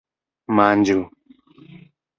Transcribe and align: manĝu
manĝu 0.59 0.97